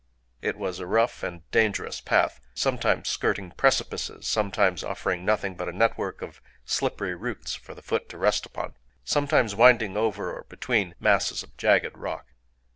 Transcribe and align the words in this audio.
It 0.41 0.57
was 0.57 0.79
a 0.79 0.87
rough 0.87 1.21
and 1.21 1.47
dangerous 1.51 2.01
path,—sometimes 2.01 3.07
skirting 3.07 3.51
precipices,—sometimes 3.51 4.83
offering 4.83 5.23
nothing 5.23 5.53
but 5.55 5.69
a 5.69 5.71
network 5.71 6.23
of 6.23 6.41
slippery 6.65 7.13
roots 7.13 7.53
for 7.53 7.75
the 7.75 7.83
foot 7.83 8.09
to 8.09 8.17
rest 8.17 8.47
upon,—sometimes 8.47 9.53
winding 9.53 9.97
over 9.97 10.35
or 10.35 10.45
between 10.45 10.95
masses 10.99 11.43
of 11.43 11.55
jagged 11.55 11.95
rock. 11.95 12.33